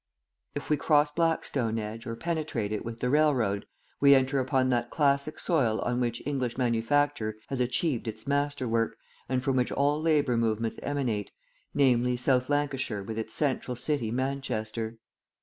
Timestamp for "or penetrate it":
2.07-2.83